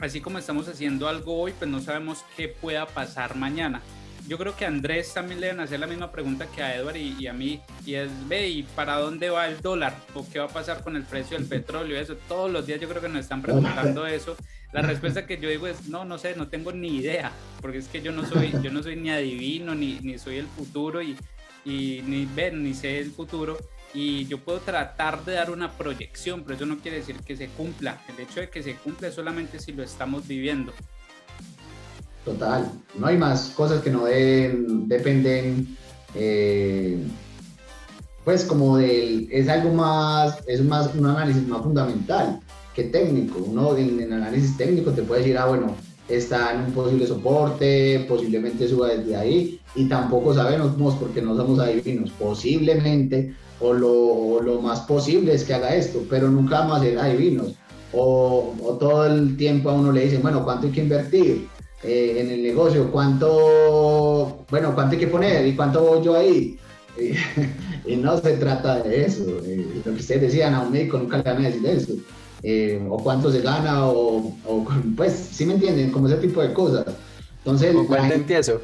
[0.00, 3.80] así como estamos haciendo algo hoy, pues no sabemos qué pueda pasar mañana
[4.28, 6.96] yo creo que a Andrés también le deben hacer la misma pregunta que a Edward
[6.96, 9.96] y, a mí, y es, ve, ¿y para dónde va el dólar?
[10.14, 11.98] ¿O qué va a pasar con el precio del petróleo?
[11.98, 14.36] Eso, todos los días yo creo que nos están preguntando eso.
[14.72, 17.88] La respuesta que yo digo es, no, no sé, no tengo ni idea, porque es
[17.88, 21.16] que yo no soy, yo no soy ni adivino, ni, ni soy el futuro, y,
[21.64, 23.56] y ni ven, ni sé el futuro
[23.94, 27.48] y yo puedo tratar de dar una proyección, pero eso no quiere decir que se
[27.48, 28.00] cumpla.
[28.08, 30.72] El hecho de que se cumpla es solamente si lo estamos viviendo.
[32.28, 35.78] Total, no hay más cosas que no dependen,
[36.14, 36.98] eh,
[38.22, 42.38] pues como del, es algo más, es más un análisis más fundamental
[42.74, 43.38] que técnico.
[43.38, 45.74] Uno en, el análisis técnico te puede decir, ah, bueno,
[46.06, 51.58] está en un posible soporte, posiblemente suba desde ahí, y tampoco sabemos porque no somos
[51.60, 56.82] adivinos, posiblemente, o lo, lo, más posible es que haga esto, pero nunca vamos a
[56.82, 57.54] ser adivinos.
[57.94, 61.48] O, o todo el tiempo a uno le dicen, bueno, ¿cuánto hay que invertir?
[61.84, 66.58] Eh, en el negocio, cuánto, bueno, cuánto hay que poner y cuánto voy yo ahí.
[67.86, 69.22] y no se trata de eso.
[69.44, 71.92] Eh, lo que ustedes decían, a un médico nunca le van a decir eso.
[72.42, 74.34] Eh, o cuánto se gana, o,
[74.96, 76.84] pues, si me entienden, como ese tipo de cosas.
[77.38, 78.60] Entonces, ¿cuánto empiezo?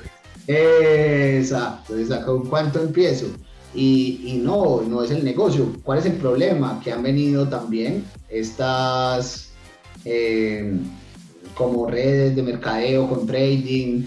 [0.49, 3.27] Exacto, exacto, ¿cuánto empiezo?
[3.75, 5.73] Y, y, no, no es el negocio.
[5.85, 6.81] ¿Cuál es el problema?
[6.83, 9.51] Que han venido también estas
[11.55, 14.07] como redes de mercadeo con trading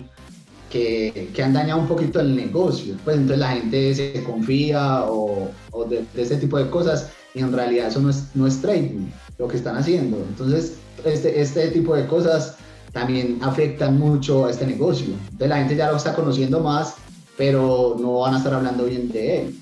[0.70, 2.96] que, que, han dañado un poquito el negocio.
[3.04, 7.54] Pues entonces la gente se confía o, o de, ese tipo de cosas y en
[7.54, 9.08] realidad eso no es, no es trading
[9.38, 10.18] lo que están haciendo.
[10.18, 12.56] Entonces este, este tipo de cosas
[12.92, 15.14] también afectan mucho a este negocio.
[15.24, 16.96] Entonces la gente ya lo está conociendo más,
[17.38, 19.56] pero no van a estar hablando bien de él,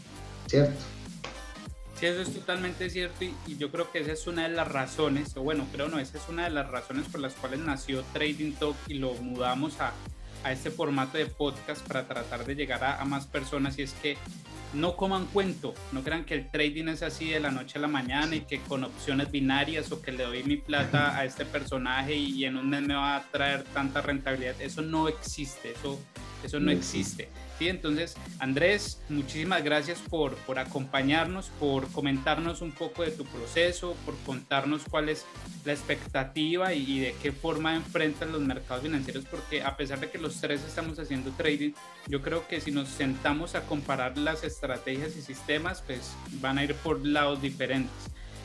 [0.48, 0.85] ¿cierto?
[2.00, 5.36] Sí, eso es totalmente cierto y, yo creo que esa es una de las razones,
[5.38, 8.52] o bueno, creo no, esa es una de las razones por las cuales nació Trading
[8.54, 9.94] Talk y lo mudamos a,
[10.44, 14.18] a este formato de podcast para tratar de llegar a, más personas y es que
[14.74, 17.88] no coman cuento, no crean que el trading es así de la noche a la
[17.88, 22.16] mañana y que con opciones binarias o que le doy mi plata a este personaje
[22.16, 26.00] y, en un mes me va a traer tanta rentabilidad, eso no existe, eso,
[26.44, 27.30] eso no existe.
[27.58, 27.70] ¿sí?
[27.70, 34.16] Entonces, Andrés, muchísimas gracias por, por acompañarnos, por comentarnos un poco de tu proceso, por
[34.26, 35.26] contarnos cuál es
[35.64, 40.18] la expectativa y, de qué forma enfrentan los mercados financieros, porque a pesar de que
[40.18, 41.72] los tres estamos haciendo trading,
[42.08, 46.64] yo creo que si nos sentamos a comparar las estrategias y sistemas, pues van a
[46.64, 47.92] ir por lados diferentes.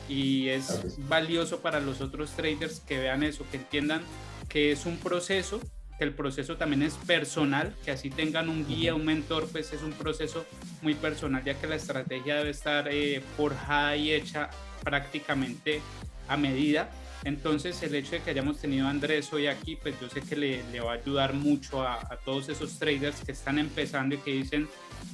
[0.07, 4.01] Y es valioso para los otros traders que vean eso, que entiendan
[4.49, 5.61] que es un proceso
[6.03, 9.91] el proceso también es personal, que así tengan un guía, un mentor, pues es un
[9.91, 10.45] proceso
[10.81, 14.49] muy personal, ya que la estrategia debe estar eh, forjada y hecha
[14.83, 15.79] prácticamente
[16.27, 16.89] a medida.
[17.23, 20.35] Entonces el hecho de que hayamos tenido a Andrés hoy aquí, pues yo sé que
[20.35, 24.17] le, le va a ayudar mucho a, a, todos esos traders que están empezando y
[24.19, 24.67] que dicen,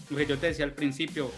[0.10, 1.32] lo que yo te decía al principio,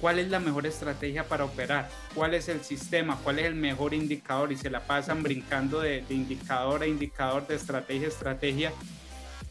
[0.00, 3.94] cuál es la mejor estrategia para operar, cuál es el sistema, cuál es el mejor
[3.94, 8.72] indicador y se la pasan brincando de, indicador a indicador, de estrategia a estrategia.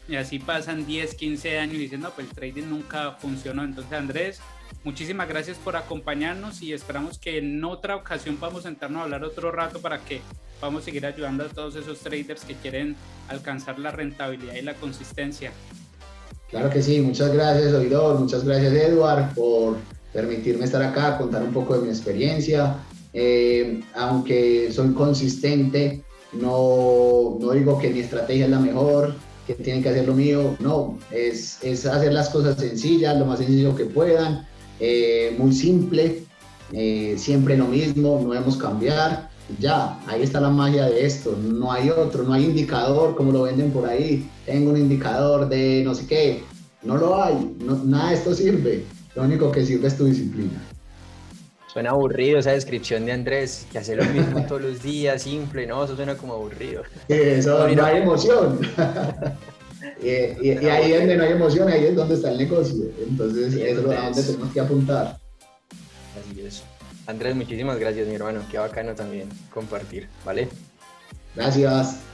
[0.08, 3.62] y así pasan 10, 15 años y dicen, no, pues el trading nunca funcionó.
[3.62, 4.40] Entonces, Andrés,
[4.84, 9.52] muchísimas gracias por acompañarnos y esperamos que en otra ocasión podamos sentarnos a hablar otro
[9.52, 10.20] rato para que
[10.60, 12.96] podamos seguir ayudando a todos esos traders que quieren
[13.28, 15.52] alcanzar la rentabilidad y la consistencia.
[16.50, 19.76] Claro que sí, muchas gracias, Oidor, muchas gracias, Edward, por
[20.12, 22.76] permitirme estar acá, contar un poco de mi experiencia.
[23.12, 26.02] Eh, aunque soy consistente,
[26.32, 29.14] no, no digo que mi estrategia es la mejor,
[29.46, 33.38] que tienen que hacer lo mío, no, es, es hacer las cosas sencillas, lo más
[33.38, 34.46] sencillo que puedan,
[34.80, 36.22] eh, muy simple,
[36.72, 39.28] eh, siempre lo mismo, no debemos cambiar,
[39.58, 43.42] ya, ahí está la magia de esto, no hay otro, no hay indicador como lo
[43.42, 46.42] venden por ahí, tengo un indicador de no sé qué,
[46.82, 50.60] no lo hay, nada de esto sirve, lo único que sirve es tu disciplina.
[51.72, 55.84] Suena aburrido esa descripción de Andrés, que hace lo mismo todos los días, simple, ¿no?
[55.84, 56.82] Eso suena como aburrido.
[57.06, 58.58] Eso, no, hay emoción.
[60.02, 62.84] y, ahí donde no hay emoción, ahí es donde está el negocio.
[63.08, 65.18] Entonces, eso es a donde tenemos que apuntar.
[66.18, 66.62] Así es.
[67.06, 68.40] Andrés, muchísimas gracias, mi hermano.
[68.50, 70.48] Qué bacano también compartir, ¿vale?
[71.34, 72.09] Gracias.